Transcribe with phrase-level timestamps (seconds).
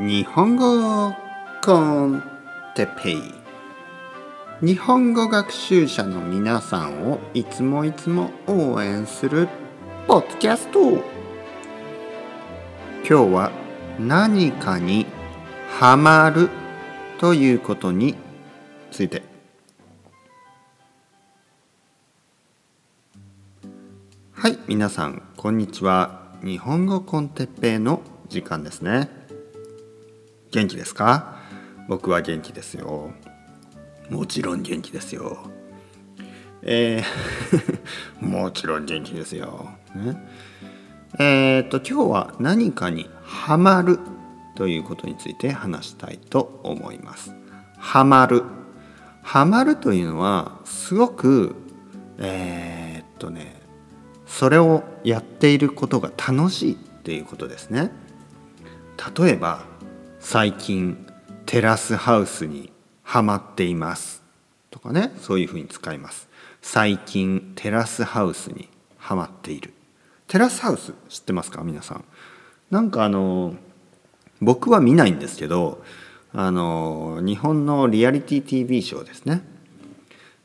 [0.00, 1.14] 日本語
[1.62, 2.22] コン
[2.74, 3.34] テペイ。
[4.62, 9.46] 日本語学習者の皆さんをいつもいつも応援する
[10.06, 10.80] ポッドキャスト。
[10.90, 11.02] 今
[13.02, 13.52] 日は
[13.98, 15.04] 何かに
[15.68, 16.48] ハマる
[17.18, 18.14] ということに
[18.90, 19.22] ついて。
[24.32, 26.22] はい皆さんこんにちは。
[26.42, 29.19] 日本語コンテッペイの時間ですね。
[30.50, 31.36] 元気ですか？
[31.88, 33.12] 僕は元気ですよ。
[34.08, 35.38] もちろん元気ですよ。
[36.62, 37.80] えー
[38.24, 40.22] もちろん元気ですよ、ね、
[41.18, 43.98] えー、っと今日は何かにハマる
[44.56, 47.34] ということについて話したいと思います。
[47.78, 48.44] ハマる。
[49.22, 51.54] ハマるというのはすごく
[52.18, 53.60] えー、っとね
[54.26, 57.90] それをやっていることが楽しいっていうことですね。
[59.16, 59.64] 例えば
[60.22, 61.06] 最近
[61.46, 62.70] テラスハウスに
[63.02, 64.22] はまっています。
[64.70, 66.28] とかねそういうふうに使います。
[66.60, 68.68] 最近テラスハウスに
[68.98, 69.72] はまっている。
[70.28, 71.64] テラスハウス知ってますか？
[71.64, 72.04] 皆さん。
[72.70, 73.54] なんかあの
[74.40, 75.82] 僕は見ないんですけど
[76.32, 79.42] あの日本のリアリティ TV ショーですね、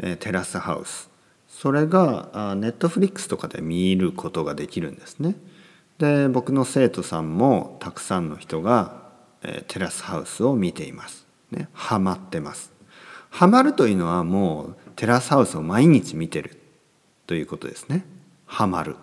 [0.00, 1.08] えテラスハウス。
[1.48, 5.36] それがネットフリックスとかで見ることができるんですね。
[5.98, 8.99] で僕の生徒さんもたくさんの人が
[9.42, 11.26] えテラスハウスを見ています。
[11.50, 12.72] ね、ハマってます。
[13.30, 16.60] ハマるというのはもうテラスハウスを毎日見てる
[17.26, 18.04] ということですね。
[18.46, 18.96] ハマる。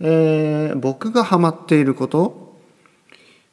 [0.00, 2.56] えー、僕がハマっていること？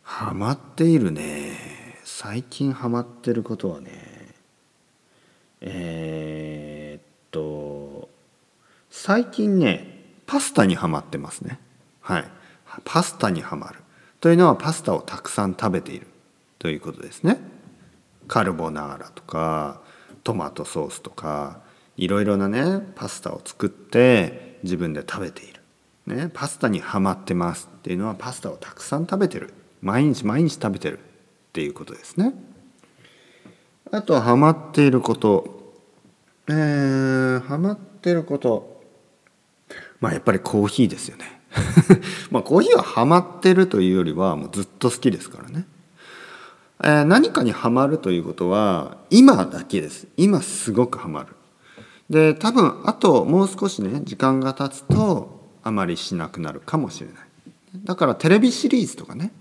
[0.04, 1.58] ハマっているね。
[2.04, 4.36] 最近ハマってることはね
[5.62, 8.10] えー、っと
[8.90, 11.60] 最近ねパスタにはまってますね。
[12.02, 12.32] はい。
[12.84, 13.80] パスタにはまる。
[14.26, 16.08] というのはパスタをたくさん食べている
[16.58, 17.38] ということですね。
[18.28, 19.82] カルボナーラとか
[20.24, 21.60] トマトソースとか
[21.96, 25.62] いろいろなねパスタを作って自分で食べている。
[26.08, 31.02] ね、パスタにはまってますっていうのはパスタをたくさん食べてる毎日毎日食べてるっ
[31.54, 32.34] ていうことですね。
[33.92, 35.76] あとはハマっていること
[36.48, 38.82] えー、ハマってること
[40.00, 41.42] まあやっぱりコーヒーですよね。
[42.32, 45.66] まあコーヒーはハマってるというよりはもうずっと好きですからね。
[46.84, 50.08] えー、何かにはまるということは今だけです。
[50.18, 51.28] 今すごくハマる。
[52.10, 57.16] で多分あともう少しね時間が経つとあまりしなくなるかもしれない。
[57.84, 59.32] だからテレビシリーズとかね、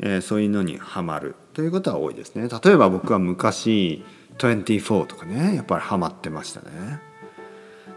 [0.00, 2.48] えー、そういうのにはまるということは多いですね。
[2.48, 4.04] 例えば僕は昔
[4.38, 7.07] 24とかねやっぱりハマってましたね。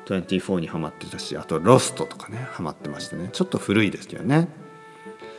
[0.05, 3.29] 24にハマってたしあとロストとかねハマってましてね。
[3.31, 4.47] ちょっと古いですけどね。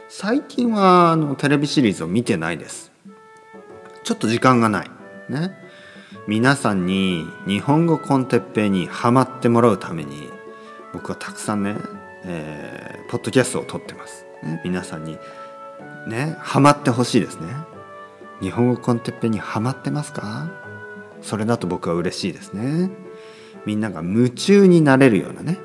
[0.09, 2.93] 最近はあのテレビシリーズを見てないです。
[4.05, 4.91] ちょっと時間がない。
[5.28, 5.56] ね。
[6.28, 10.28] 皆さんに日本語コンテッペイにハマってもらうために
[10.93, 11.75] 僕はたくさんね、
[12.25, 15.19] えー、ポッドキャストを撮ってます、ね、皆さんに
[16.06, 17.49] ねハマってほしいですね。
[18.41, 20.50] 日本語コンテッペイにハマってますか？
[21.23, 22.91] それだと僕は嬉しいですね。
[23.66, 25.58] みんなが夢中になれるようなね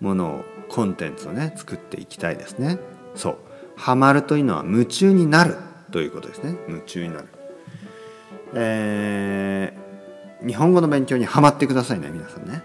[0.00, 2.78] ものをコンテンツをね作っていきたいですね。
[3.14, 3.36] そう。
[3.76, 5.56] ハマるというのは夢中になる
[5.90, 6.56] ということですね。
[6.68, 7.28] 夢中になる。
[8.54, 12.62] えー、日本語の勉強にハマってくださいね皆さんね。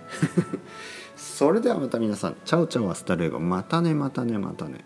[1.15, 2.35] それではまた皆さん。
[2.45, 3.39] Chao chao hasta luego。
[3.39, 4.85] またねまたねまたね。